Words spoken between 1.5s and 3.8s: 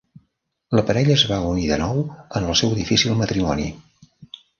de nou en el seu difícil matrimoni.